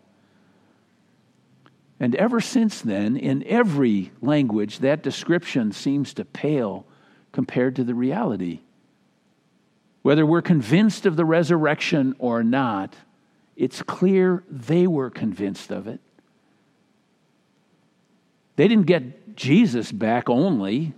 And 2.01 2.15
ever 2.15 2.41
since 2.41 2.81
then, 2.81 3.19
in 3.19 3.45
every 3.47 4.13
language, 4.23 4.79
that 4.79 5.03
description 5.03 5.73
seems 5.73 6.15
to 6.15 6.25
pale 6.25 6.87
compared 7.33 7.77
to 7.77 7.85
the 7.85 7.95
reality. 7.95 8.61
Whether 10.01 10.25
we're 10.25 10.41
convinced 10.41 11.05
of 11.05 11.17
the 11.17 11.27
resurrection 11.27 12.17
or 12.19 12.43
not, 12.43 12.97
it's 13.57 13.83
clear 13.83 14.43
they 14.49 14.87
were 14.87 15.11
convinced 15.11 15.71
of 15.71 15.87
it. 15.87 16.01
They 18.57 18.69
didn't 18.69 18.87
get 18.87 19.37
Jesus 19.37 19.93
back 19.93 20.31
only, 20.31 20.95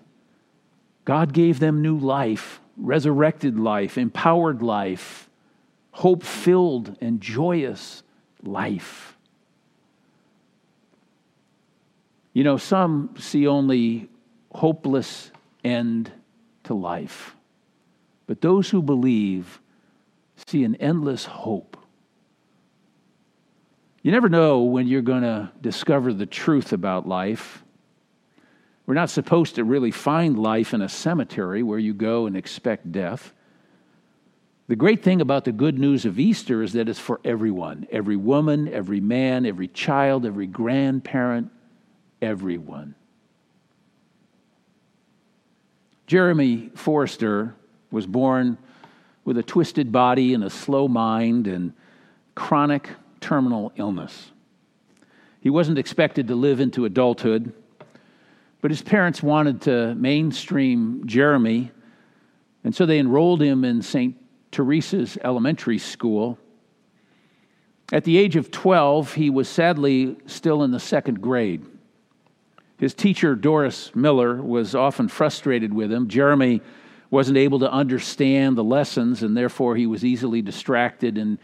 God 1.04 1.32
gave 1.32 1.58
them 1.58 1.82
new 1.82 1.98
life 1.98 2.60
resurrected 2.76 3.58
life, 3.58 3.98
empowered 3.98 4.62
life, 4.62 5.28
hope 5.92 6.22
filled 6.22 6.96
and 7.00 7.20
joyous 7.20 8.02
life. 8.42 9.16
You 12.32 12.44
know, 12.44 12.58
some 12.58 13.14
see 13.18 13.46
only 13.46 14.10
hopeless 14.52 15.30
end 15.64 16.12
to 16.64 16.74
life, 16.74 17.34
but 18.26 18.40
those 18.40 18.68
who 18.68 18.82
believe 18.82 19.60
see 20.46 20.64
an 20.64 20.74
endless 20.76 21.24
hope. 21.24 21.76
You 24.02 24.12
never 24.12 24.28
know 24.28 24.60
when 24.60 24.86
you're 24.86 25.02
going 25.02 25.22
to 25.22 25.50
discover 25.60 26.12
the 26.12 26.26
truth 26.26 26.72
about 26.72 27.08
life. 27.08 27.64
We're 28.86 28.94
not 28.94 29.10
supposed 29.10 29.56
to 29.56 29.64
really 29.64 29.90
find 29.90 30.38
life 30.38 30.72
in 30.72 30.80
a 30.80 30.88
cemetery 30.88 31.62
where 31.62 31.78
you 31.78 31.92
go 31.92 32.26
and 32.26 32.36
expect 32.36 32.92
death. 32.92 33.32
The 34.68 34.76
great 34.76 35.02
thing 35.02 35.20
about 35.20 35.44
the 35.44 35.52
good 35.52 35.78
news 35.78 36.04
of 36.04 36.18
Easter 36.18 36.62
is 36.62 36.72
that 36.72 36.88
it's 36.88 36.98
for 36.98 37.20
everyone 37.24 37.86
every 37.90 38.16
woman, 38.16 38.68
every 38.68 39.00
man, 39.00 39.44
every 39.44 39.68
child, 39.68 40.24
every 40.24 40.46
grandparent, 40.46 41.50
everyone. 42.22 42.94
Jeremy 46.06 46.70
Forrester 46.74 47.54
was 47.90 48.06
born 48.06 48.58
with 49.24 49.38
a 49.38 49.42
twisted 49.42 49.90
body 49.90 50.34
and 50.34 50.44
a 50.44 50.50
slow 50.50 50.86
mind 50.86 51.48
and 51.48 51.72
chronic 52.36 52.90
terminal 53.20 53.72
illness. 53.76 54.30
He 55.40 55.50
wasn't 55.50 55.78
expected 55.78 56.28
to 56.28 56.36
live 56.36 56.60
into 56.60 56.84
adulthood. 56.84 57.52
But 58.66 58.72
his 58.72 58.82
parents 58.82 59.22
wanted 59.22 59.60
to 59.60 59.94
mainstream 59.94 61.06
Jeremy, 61.06 61.70
and 62.64 62.74
so 62.74 62.84
they 62.84 62.98
enrolled 62.98 63.40
him 63.40 63.64
in 63.64 63.80
St. 63.80 64.16
Teresa's 64.50 65.16
elementary 65.22 65.78
school. 65.78 66.36
At 67.92 68.02
the 68.02 68.18
age 68.18 68.34
of 68.34 68.50
12, 68.50 69.14
he 69.14 69.30
was 69.30 69.48
sadly 69.48 70.16
still 70.26 70.64
in 70.64 70.72
the 70.72 70.80
second 70.80 71.22
grade. 71.22 71.64
His 72.76 72.92
teacher, 72.92 73.36
Doris 73.36 73.94
Miller, 73.94 74.42
was 74.42 74.74
often 74.74 75.06
frustrated 75.06 75.72
with 75.72 75.92
him. 75.92 76.08
Jeremy 76.08 76.60
wasn't 77.08 77.38
able 77.38 77.60
to 77.60 77.70
understand 77.70 78.58
the 78.58 78.64
lessons, 78.64 79.22
and 79.22 79.36
therefore 79.36 79.76
he 79.76 79.86
was 79.86 80.04
easily 80.04 80.42
distracted, 80.42 81.18
and 81.18 81.38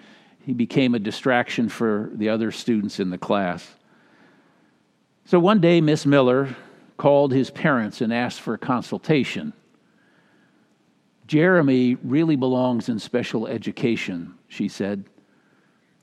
he 0.44 0.54
became 0.54 0.96
a 0.96 0.98
distraction 0.98 1.68
for 1.68 2.10
the 2.14 2.30
other 2.30 2.50
students 2.50 2.98
in 2.98 3.10
the 3.10 3.16
class. 3.16 3.76
So 5.26 5.38
one 5.38 5.60
day, 5.60 5.80
Miss 5.80 6.04
Miller 6.04 6.56
called 7.02 7.32
his 7.32 7.50
parents 7.50 8.00
and 8.00 8.14
asked 8.14 8.40
for 8.40 8.54
a 8.54 8.58
consultation. 8.58 9.52
Jeremy 11.26 11.96
really 11.96 12.36
belongs 12.36 12.88
in 12.88 13.00
special 13.00 13.48
education, 13.48 14.34
she 14.46 14.68
said. 14.68 15.04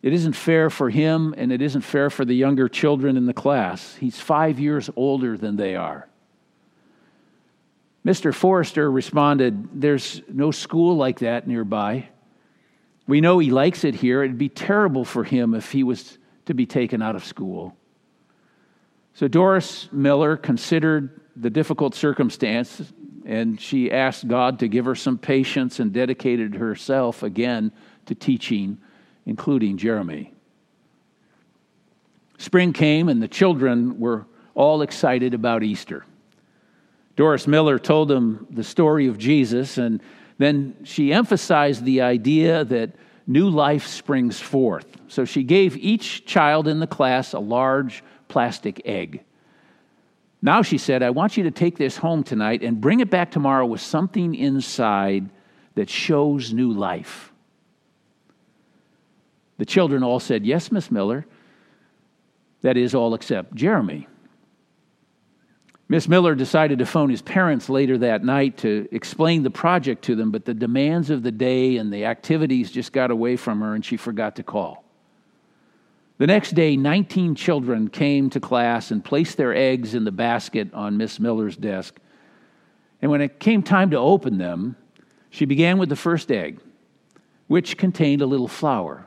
It 0.01 0.11
isn't 0.11 0.33
fair 0.33 0.69
for 0.69 0.89
him, 0.89 1.33
and 1.37 1.53
it 1.53 1.61
isn't 1.61 1.83
fair 1.83 2.09
for 2.09 2.25
the 2.25 2.33
younger 2.33 2.67
children 2.67 3.15
in 3.15 3.27
the 3.27 3.33
class. 3.33 3.95
He's 3.95 4.19
five 4.19 4.59
years 4.59 4.89
older 4.97 5.37
than 5.37 5.55
they 5.55 5.77
are. 5.77 6.09
Mr. 8.05 8.33
Forrester 8.33 8.91
responded, 8.91 9.79
There's 9.79 10.21
no 10.27 10.51
school 10.51 10.97
like 10.97 11.19
that 11.19 11.47
nearby. 11.47 12.09
We 13.07 13.21
know 13.21 13.39
he 13.39 13.51
likes 13.51 13.85
it 13.85 13.95
here. 13.95 14.21
It'd 14.21 14.37
be 14.37 14.49
terrible 14.49 15.05
for 15.05 15.23
him 15.23 15.53
if 15.53 15.71
he 15.71 15.81
was 15.81 16.17
to 16.47 16.53
be 16.53 16.65
taken 16.65 17.01
out 17.01 17.15
of 17.15 17.23
school. 17.23 17.77
So 19.13 19.27
Doris 19.27 19.89
Miller 19.91 20.37
considered 20.37 21.21
the 21.35 21.49
difficult 21.49 21.95
circumstance 21.95 22.81
and 23.25 23.61
she 23.61 23.91
asked 23.91 24.27
God 24.27 24.59
to 24.59 24.67
give 24.67 24.85
her 24.85 24.95
some 24.95 25.17
patience 25.17 25.79
and 25.79 25.93
dedicated 25.93 26.55
herself 26.55 27.21
again 27.21 27.71
to 28.07 28.15
teaching 28.15 28.79
including 29.29 29.77
Jeremy. 29.77 30.33
Spring 32.39 32.73
came, 32.73 33.09
and 33.09 33.21
the 33.21 33.27
children 33.27 33.99
were 33.99 34.25
all 34.55 34.81
excited 34.81 35.35
about 35.35 35.61
Easter. 35.61 36.03
Doris 37.15 37.45
Miller 37.45 37.77
told 37.77 38.07
them 38.07 38.47
the 38.49 38.63
story 38.63 39.07
of 39.07 39.17
Jesus, 39.19 39.77
and 39.77 40.01
then 40.39 40.75
she 40.83 41.13
emphasized 41.13 41.83
the 41.83 42.01
idea 42.01 42.65
that 42.65 42.95
new 43.27 43.49
life 43.49 43.85
springs 43.85 44.39
forth. 44.39 44.87
So 45.09 45.25
she 45.25 45.43
gave 45.43 45.77
each 45.77 46.25
child 46.25 46.67
in 46.67 46.79
the 46.79 46.87
class 46.87 47.33
a 47.33 47.39
large 47.39 48.03
plastic 48.29 48.81
egg. 48.85 49.25
Now 50.41 50.61
she 50.61 50.77
said, 50.77 51.03
I 51.03 51.09
want 51.09 51.35
you 51.35 51.43
to 51.43 51.51
take 51.51 51.77
this 51.77 51.97
home 51.97 52.23
tonight 52.23 52.63
and 52.63 52.79
bring 52.79 53.01
it 53.01 53.09
back 53.09 53.31
tomorrow 53.31 53.65
with 53.65 53.81
something 53.81 54.33
inside 54.33 55.29
that 55.75 55.89
shows 55.89 56.53
new 56.53 56.71
life. 56.71 57.33
The 59.57 59.65
children 59.65 60.03
all 60.03 60.21
said, 60.21 60.45
Yes, 60.45 60.71
Miss 60.71 60.89
Miller. 60.89 61.25
That 62.61 62.77
is, 62.77 62.95
all 62.95 63.13
except 63.13 63.55
Jeremy. 63.55 64.07
Miss 65.87 66.07
Miller 66.07 66.35
decided 66.35 66.79
to 66.79 66.85
phone 66.85 67.09
his 67.09 67.21
parents 67.21 67.67
later 67.67 67.97
that 67.97 68.23
night 68.23 68.57
to 68.57 68.87
explain 68.91 69.43
the 69.43 69.49
project 69.49 70.03
to 70.05 70.15
them, 70.15 70.29
but 70.29 70.45
the 70.45 70.53
demands 70.53 71.09
of 71.09 71.23
the 71.23 71.31
day 71.31 71.77
and 71.77 71.91
the 71.91 72.05
activities 72.05 72.71
just 72.71 72.93
got 72.93 73.11
away 73.11 73.35
from 73.35 73.61
her 73.61 73.73
and 73.73 73.83
she 73.83 73.97
forgot 73.97 74.35
to 74.35 74.43
call. 74.43 74.88
The 76.19 76.27
next 76.27 76.53
day, 76.53 76.75
19 76.75 77.33
children 77.35 77.89
came 77.89 78.29
to 78.31 78.41
class 78.41 78.91
and 78.91 79.03
placed 79.03 79.37
their 79.37 79.55
eggs 79.55 79.95
in 79.95 80.03
the 80.03 80.11
basket 80.11 80.73
on 80.73 80.97
Miss 80.97 81.17
Miller's 81.17 81.55
desk. 81.55 81.97
And 83.01 83.09
when 83.09 83.21
it 83.21 83.39
came 83.39 83.63
time 83.63 83.91
to 83.91 83.97
open 83.97 84.37
them, 84.37 84.75
she 85.29 85.45
began 85.45 85.77
with 85.77 85.87
the 85.87 85.95
first 85.95 86.29
egg, 86.29 86.59
which 87.47 87.77
contained 87.77 88.21
a 88.21 88.25
little 88.25 88.49
flower. 88.49 89.05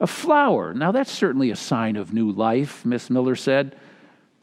A 0.00 0.06
flower. 0.06 0.74
Now, 0.74 0.92
that's 0.92 1.10
certainly 1.10 1.50
a 1.50 1.56
sign 1.56 1.96
of 1.96 2.12
new 2.12 2.30
life, 2.30 2.84
Miss 2.84 3.08
Miller 3.08 3.36
said. 3.36 3.74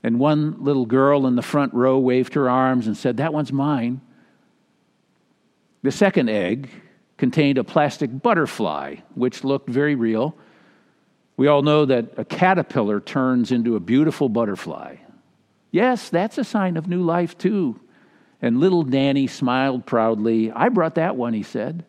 And 0.01 0.19
one 0.19 0.63
little 0.63 0.87
girl 0.87 1.27
in 1.27 1.35
the 1.35 1.43
front 1.43 1.75
row 1.75 1.99
waved 1.99 2.33
her 2.33 2.49
arms 2.49 2.87
and 2.87 2.97
said, 2.97 3.17
That 3.17 3.33
one's 3.33 3.53
mine. 3.53 4.01
The 5.83 5.91
second 5.91 6.29
egg 6.29 6.71
contained 7.17 7.59
a 7.59 7.63
plastic 7.63 8.23
butterfly, 8.23 8.95
which 9.13 9.43
looked 9.43 9.69
very 9.69 9.93
real. 9.93 10.35
We 11.39 11.47
all 11.47 11.61
know 11.61 11.85
that 11.85 12.15
a 12.17 12.25
caterpillar 12.25 12.99
turns 12.99 13.53
into 13.53 13.77
a 13.77 13.79
beautiful 13.79 14.27
butterfly. 14.27 14.97
Yes, 15.71 16.09
that's 16.09 16.37
a 16.37 16.43
sign 16.43 16.75
of 16.75 16.89
new 16.89 17.01
life, 17.01 17.37
too. 17.37 17.79
And 18.41 18.59
little 18.59 18.83
Danny 18.83 19.25
smiled 19.25 19.85
proudly. 19.85 20.51
I 20.51 20.67
brought 20.67 20.95
that 20.95 21.15
one, 21.15 21.33
he 21.33 21.43
said. 21.43 21.85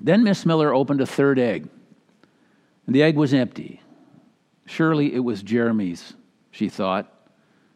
Then 0.00 0.22
Miss 0.22 0.46
Miller 0.46 0.72
opened 0.72 1.00
a 1.00 1.06
third 1.06 1.40
egg. 1.40 1.68
And 2.86 2.94
the 2.94 3.02
egg 3.02 3.16
was 3.16 3.34
empty. 3.34 3.82
Surely 4.64 5.12
it 5.12 5.24
was 5.24 5.42
Jeremy's, 5.42 6.14
she 6.52 6.68
thought, 6.68 7.12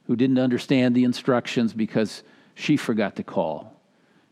who 0.04 0.14
didn't 0.14 0.38
understand 0.38 0.94
the 0.94 1.02
instructions 1.02 1.72
because 1.72 2.22
she 2.54 2.76
forgot 2.76 3.16
to 3.16 3.24
call. 3.24 3.75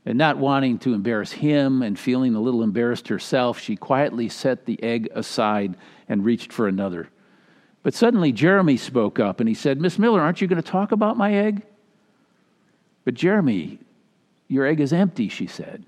And 0.07 0.19
not 0.19 0.37
wanting 0.37 0.79
to 0.81 0.93
embarrass 0.93 1.33
him 1.33 1.83
and 1.83 1.99
feeling 1.99 2.35
a 2.35 2.41
little 2.41 2.63
embarrassed 2.63 3.09
herself, 3.09 3.59
she 3.59 3.75
quietly 3.75 4.29
set 4.29 4.67
the 4.67 4.83
egg 4.83 5.09
aside 5.15 5.77
and 6.09 6.25
reached 6.25 6.53
for 6.53 6.69
another. 6.69 7.09
But 7.83 7.95
suddenly 7.95 8.33
Jeremy 8.33 8.77
spoke 8.77 9.19
up 9.19 9.41
and 9.41 9.49
he 9.49 9.55
said, 9.55 9.81
Miss 9.81 9.99
Miller, 9.99 10.21
aren't 10.21 10.41
you 10.41 10.47
going 10.47 10.63
to 10.63 10.71
talk 10.71 10.93
about 10.93 11.17
my 11.17 11.35
egg? 11.35 11.63
But 13.05 13.15
Jeremy, 13.15 13.79
your 14.49 14.67
egg 14.67 14.81
is 14.81 14.93
empty, 14.93 15.29
she 15.29 15.47
said. 15.47 15.85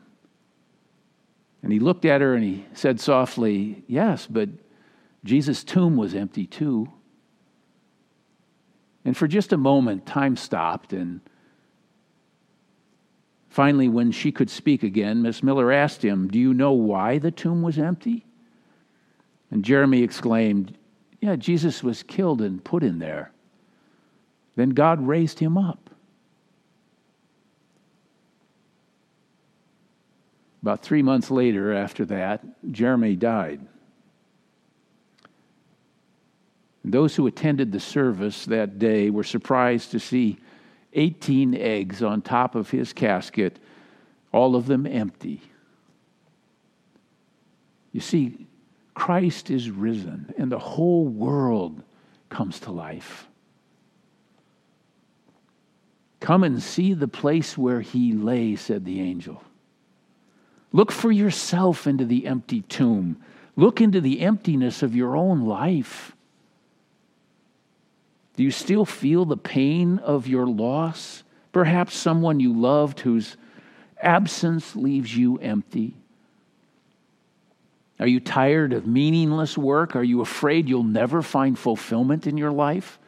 And 1.63 1.73
he 1.73 1.79
looked 1.79 2.05
at 2.05 2.21
her 2.21 2.35
and 2.35 2.45
he 2.45 2.67
said 2.75 3.01
softly, 3.01 3.83
Yes, 3.87 4.27
but 4.27 4.49
Jesus' 5.25 5.65
tomb 5.65 5.97
was 5.97 6.15
empty 6.15 6.47
too. 6.47 6.93
And 9.05 9.17
for 9.17 9.27
just 9.27 9.53
a 9.53 9.57
moment, 9.57 10.07
time 10.07 10.37
stopped. 10.37 10.93
And 10.93 11.21
finally, 13.57 13.88
when 13.88 14.12
she 14.12 14.31
could 14.31 14.51
speak 14.51 14.83
again, 14.83 15.23
Miss 15.23 15.42
Miller 15.42 15.73
asked 15.73 16.05
him, 16.05 16.29
Do 16.29 16.38
you 16.38 16.53
know 16.53 16.73
why 16.73 17.16
the 17.16 17.31
tomb 17.31 17.62
was 17.62 17.79
empty? 17.79 18.27
And 19.51 19.64
Jeremy 19.64 20.03
exclaimed, 20.03 20.77
Yeah, 21.23 21.37
Jesus 21.37 21.83
was 21.83 22.03
killed 22.03 22.42
and 22.42 22.62
put 22.62 22.83
in 22.83 22.99
there. 22.99 23.33
Then 24.57 24.71
God 24.71 25.07
raised 25.07 25.38
him 25.38 25.57
up. 25.57 25.88
About 30.61 30.83
three 30.83 31.03
months 31.03 31.31
later, 31.31 31.73
after 31.73 32.05
that, 32.05 32.45
Jeremy 32.71 33.16
died. 33.16 33.66
Those 36.85 37.16
who 37.16 37.27
attended 37.27 37.73
the 37.73 37.81
service 37.81 38.45
that 38.45 38.79
day 38.79 39.09
were 39.09 39.25
surprised 39.25 39.92
to 39.92 39.99
see 39.99 40.40
18 40.97 41.55
eggs 41.55 42.03
on 42.03 42.23
top 42.23 42.55
of 42.55 42.71
his 42.71 42.93
casket, 42.93 43.59
all 44.33 44.57
of 44.57 44.67
them 44.67 44.87
empty. 44.87 45.41
You 47.93 48.01
see, 48.01 48.47
Christ 48.95 49.51
is 49.51 49.71
risen, 49.71 50.35
and 50.37 50.51
the 50.51 50.59
whole 50.59 51.07
world 51.07 51.83
comes 52.31 52.59
to 52.61 52.73
life. 52.73 53.29
Come 56.21 56.43
and 56.43 56.63
see 56.63 56.95
the 56.95 57.07
place 57.07 57.57
where 57.57 57.83
he 57.83 58.13
lay, 58.13 58.57
said 58.57 58.85
the 58.85 59.01
angel. 59.01 59.43
Look 60.73 60.91
for 60.91 61.13
yourself 61.13 61.87
into 61.87 62.05
the 62.05 62.27
empty 62.27 62.63
tomb. 62.63 63.23
Look 63.55 63.81
into 63.81 64.01
the 64.01 64.21
emptiness 64.23 64.83
of 64.83 64.97
your 64.97 65.17
own 65.17 65.43
life. 65.47 66.16
Do 68.37 68.42
you 68.42 68.51
still 68.51 68.85
feel 68.85 69.25
the 69.25 69.37
pain 69.37 69.99
of 69.99 70.27
your 70.27 70.46
loss? 70.46 71.25
Perhaps 71.53 71.96
someone 71.96 72.38
you 72.38 72.53
loved 72.53 73.01
whose 73.01 73.37
absence 74.01 74.77
leaves 74.77 75.16
you 75.16 75.38
empty. 75.38 75.94
Are 77.99 78.07
you 78.07 78.20
tired 78.20 78.75
of 78.75 78.87
meaningless 78.87 79.57
work? 79.57 79.96
Are 79.96 80.05
you 80.05 80.20
afraid 80.20 80.68
you'll 80.68 80.83
never 80.83 81.22
find 81.22 81.59
fulfillment 81.59 82.27
in 82.27 82.37
your 82.37 82.53
life? 82.53 82.99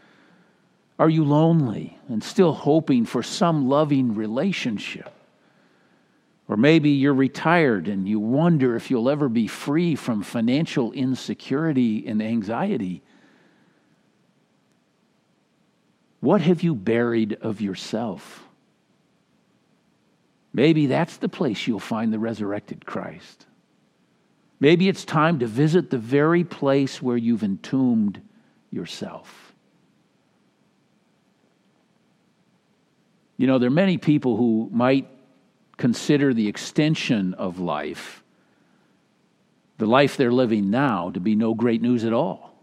Are 0.99 1.11
you 1.11 1.25
lonely 1.25 1.99
and 2.09 2.25
still 2.25 2.53
hoping 2.53 3.05
for 3.05 3.23
some 3.23 3.69
loving 3.69 4.15
relationship? 4.15 5.13
Or 6.49 6.57
maybe 6.57 6.91
you're 6.91 7.13
retired 7.13 7.87
and 7.87 8.09
you 8.09 8.19
wonder 8.19 8.75
if 8.75 8.91
you'll 8.91 9.11
ever 9.11 9.29
be 9.29 9.47
free 9.47 9.95
from 9.95 10.23
financial 10.23 10.93
insecurity 10.93 12.07
and 12.07 12.23
anxiety. 12.23 13.03
What 16.21 16.41
have 16.41 16.63
you 16.63 16.75
buried 16.75 17.35
of 17.43 17.61
yourself? 17.61 18.45
Maybe 20.53 20.87
that's 20.87 21.19
the 21.19 21.29
place 21.29 21.67
you'll 21.67 21.79
find 21.79 22.13
the 22.13 22.19
resurrected 22.19 22.85
Christ. 22.85 23.47
Maybe 24.61 24.89
it's 24.89 25.05
time 25.05 25.39
to 25.39 25.47
visit 25.47 25.91
the 25.91 25.99
very 25.99 26.43
place 26.43 27.01
where 27.01 27.17
you've 27.17 27.45
entombed 27.45 28.21
yourself. 28.71 29.53
You 33.37 33.47
know, 33.47 33.59
there 33.59 33.69
are 33.69 33.71
many 33.71 33.99
people 33.99 34.37
who 34.37 34.69
might 34.73 35.09
consider 35.77 36.35
the 36.35 36.49
extension 36.49 37.35
of 37.35 37.61
life 37.61 38.25
the 39.79 39.87
life 39.87 40.17
they're 40.17 40.33
living 40.33 40.71
now 40.71 41.11
to 41.11 41.21
be 41.21 41.37
no 41.37 41.55
great 41.55 41.81
news 41.81 42.05
at 42.05 42.13
all. 42.13 42.58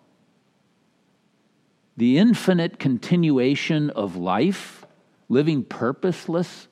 The 1.98 2.18
infinite 2.18 2.78
continuation 2.80 3.90
of 3.92 4.16
life, 4.16 4.86
living 5.30 5.64
purposeless, 5.64 6.68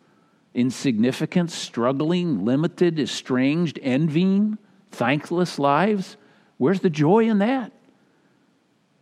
insignificant, 0.54 1.50
struggling, 1.50 2.46
limited, 2.46 3.00
estranged, 3.00 3.80
envying, 3.82 4.58
thankless 4.92 5.58
lives, 5.58 6.18
where's 6.58 6.82
the 6.82 6.90
joy 6.90 7.28
in 7.28 7.40
that? 7.40 7.72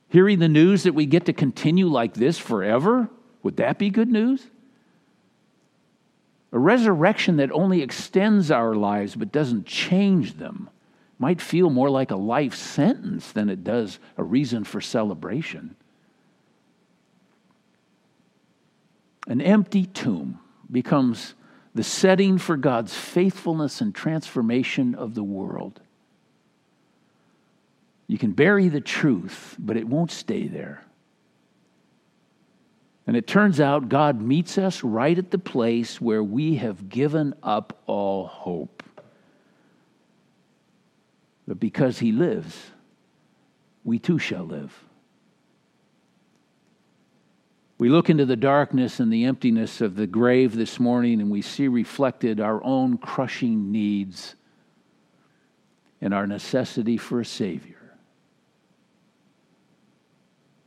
Hearing 0.09 0.39
the 0.39 0.49
news 0.49 0.83
that 0.83 0.93
we 0.93 1.05
get 1.05 1.25
to 1.25 1.33
continue 1.33 1.87
like 1.87 2.13
this 2.13 2.37
forever, 2.37 3.09
would 3.43 3.57
that 3.57 3.79
be 3.79 3.89
good 3.89 4.09
news? 4.09 4.45
A 6.51 6.59
resurrection 6.59 7.37
that 7.37 7.51
only 7.51 7.81
extends 7.81 8.51
our 8.51 8.75
lives 8.75 9.15
but 9.15 9.31
doesn't 9.31 9.65
change 9.65 10.37
them 10.37 10.69
might 11.17 11.39
feel 11.39 11.69
more 11.69 11.89
like 11.89 12.11
a 12.11 12.15
life 12.15 12.55
sentence 12.55 13.31
than 13.31 13.49
it 13.49 13.63
does 13.63 13.99
a 14.17 14.23
reason 14.23 14.63
for 14.63 14.81
celebration. 14.81 15.75
An 19.31 19.39
empty 19.39 19.85
tomb 19.85 20.41
becomes 20.69 21.35
the 21.73 21.85
setting 21.85 22.37
for 22.37 22.57
God's 22.57 22.93
faithfulness 22.93 23.79
and 23.79 23.95
transformation 23.95 24.93
of 24.93 25.15
the 25.15 25.23
world. 25.23 25.79
You 28.07 28.17
can 28.17 28.33
bury 28.33 28.67
the 28.67 28.81
truth, 28.81 29.55
but 29.57 29.77
it 29.77 29.87
won't 29.87 30.11
stay 30.11 30.49
there. 30.49 30.83
And 33.07 33.15
it 33.15 33.25
turns 33.25 33.61
out 33.61 33.87
God 33.87 34.21
meets 34.21 34.57
us 34.57 34.83
right 34.83 35.17
at 35.17 35.31
the 35.31 35.39
place 35.39 36.01
where 36.01 36.21
we 36.21 36.57
have 36.57 36.89
given 36.89 37.33
up 37.41 37.81
all 37.85 38.27
hope. 38.27 38.83
But 41.47 41.57
because 41.57 41.99
He 41.99 42.11
lives, 42.11 42.71
we 43.85 43.97
too 43.97 44.19
shall 44.19 44.43
live. 44.43 44.77
We 47.81 47.89
look 47.89 48.11
into 48.11 48.27
the 48.27 48.35
darkness 48.35 48.99
and 48.99 49.11
the 49.11 49.25
emptiness 49.25 49.81
of 49.81 49.95
the 49.95 50.05
grave 50.05 50.55
this 50.55 50.79
morning 50.79 51.19
and 51.19 51.31
we 51.31 51.41
see 51.41 51.67
reflected 51.67 52.39
our 52.39 52.63
own 52.63 52.99
crushing 52.99 53.71
needs 53.71 54.35
and 55.99 56.13
our 56.13 56.27
necessity 56.27 56.97
for 56.97 57.21
a 57.21 57.25
Savior. 57.25 57.97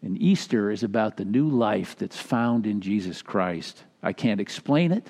And 0.03 0.21
Easter 0.21 0.73
is 0.73 0.83
about 0.83 1.17
the 1.17 1.25
new 1.25 1.49
life 1.49 1.97
that's 1.97 2.19
found 2.19 2.67
in 2.67 2.81
Jesus 2.81 3.23
Christ. 3.23 3.85
I 4.03 4.13
can't 4.13 4.41
explain 4.41 4.91
it, 4.91 5.09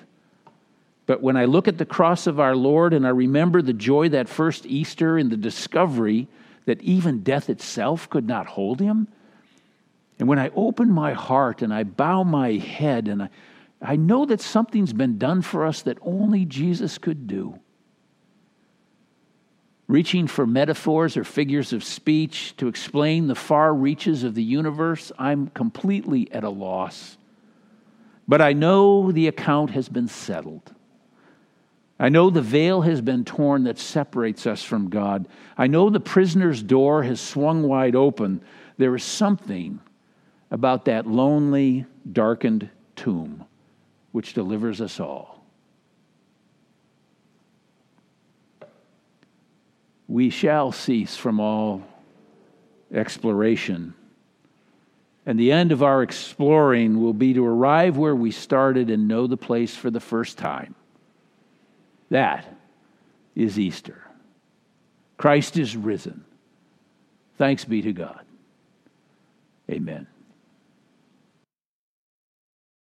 but 1.06 1.22
when 1.22 1.38
I 1.38 1.46
look 1.46 1.68
at 1.68 1.78
the 1.78 1.86
cross 1.86 2.26
of 2.26 2.38
our 2.38 2.54
Lord 2.54 2.92
and 2.92 3.06
I 3.06 3.10
remember 3.12 3.62
the 3.62 3.72
joy 3.72 4.10
that 4.10 4.28
first 4.28 4.66
Easter 4.66 5.16
and 5.16 5.30
the 5.30 5.38
discovery 5.38 6.28
that 6.66 6.82
even 6.82 7.22
death 7.22 7.48
itself 7.48 8.10
could 8.10 8.26
not 8.26 8.44
hold 8.44 8.78
him, 8.78 9.08
and 10.18 10.28
when 10.28 10.38
I 10.38 10.50
open 10.54 10.90
my 10.90 11.12
heart 11.12 11.62
and 11.62 11.72
I 11.72 11.82
bow 11.82 12.22
my 12.22 12.52
head 12.52 13.08
and 13.08 13.24
I, 13.24 13.28
I 13.82 13.96
know 13.96 14.24
that 14.26 14.40
something's 14.40 14.92
been 14.92 15.18
done 15.18 15.42
for 15.42 15.66
us 15.66 15.82
that 15.82 15.98
only 16.02 16.44
Jesus 16.44 16.98
could 16.98 17.26
do. 17.26 17.58
Reaching 19.86 20.26
for 20.26 20.46
metaphors 20.46 21.16
or 21.16 21.24
figures 21.24 21.72
of 21.72 21.84
speech 21.84 22.56
to 22.56 22.68
explain 22.68 23.26
the 23.26 23.34
far 23.34 23.74
reaches 23.74 24.24
of 24.24 24.34
the 24.34 24.42
universe, 24.42 25.12
I'm 25.18 25.48
completely 25.48 26.30
at 26.32 26.44
a 26.44 26.48
loss. 26.48 27.18
But 28.26 28.40
I 28.40 28.54
know 28.54 29.12
the 29.12 29.28
account 29.28 29.70
has 29.70 29.88
been 29.90 30.08
settled. 30.08 30.72
I 31.98 32.08
know 32.08 32.30
the 32.30 32.40
veil 32.40 32.80
has 32.82 33.02
been 33.02 33.24
torn 33.24 33.64
that 33.64 33.78
separates 33.78 34.46
us 34.46 34.62
from 34.62 34.88
God. 34.88 35.28
I 35.58 35.66
know 35.66 35.90
the 35.90 36.00
prisoner's 36.00 36.62
door 36.62 37.02
has 37.02 37.20
swung 37.20 37.62
wide 37.62 37.94
open. 37.94 38.40
There 38.78 38.96
is 38.96 39.04
something 39.04 39.80
about 40.54 40.84
that 40.84 41.04
lonely, 41.04 41.84
darkened 42.12 42.70
tomb 42.94 43.44
which 44.12 44.34
delivers 44.34 44.80
us 44.80 45.00
all. 45.00 45.44
We 50.06 50.30
shall 50.30 50.70
cease 50.70 51.16
from 51.16 51.40
all 51.40 51.82
exploration. 52.92 53.94
And 55.26 55.40
the 55.40 55.50
end 55.50 55.72
of 55.72 55.82
our 55.82 56.04
exploring 56.04 57.02
will 57.02 57.14
be 57.14 57.34
to 57.34 57.44
arrive 57.44 57.96
where 57.96 58.14
we 58.14 58.30
started 58.30 58.90
and 58.90 59.08
know 59.08 59.26
the 59.26 59.36
place 59.36 59.74
for 59.74 59.90
the 59.90 59.98
first 59.98 60.38
time. 60.38 60.76
That 62.10 62.46
is 63.34 63.58
Easter. 63.58 64.08
Christ 65.16 65.56
is 65.56 65.76
risen. 65.76 66.24
Thanks 67.38 67.64
be 67.64 67.82
to 67.82 67.92
God. 67.92 68.20
Amen. 69.68 70.06